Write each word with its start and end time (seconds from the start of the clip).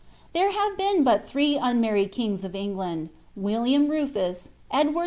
Tliere 0.33 0.51
have 0.51 0.77
been 0.79 1.03
but 1.03 1.27
Ihree 1.27 1.59
unmarried 1.61 2.11
kings 2.11 2.43
of 2.43 2.53
Enfilnnd, 2.53 3.09
Willlona 3.39 3.87
Rufus, 3.87 4.49
Edward 4.71 4.93
V. 4.93 4.99